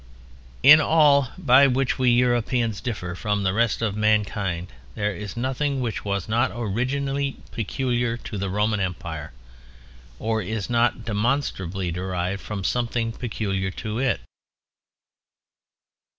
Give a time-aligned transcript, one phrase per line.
[0.63, 5.79] In all by which we Europeans differ from the rest of mankind there is nothing
[5.79, 9.31] which was not originally peculiar to the Roman Empire,
[10.17, 14.21] or is not demonstrably derived from something peculiar to it.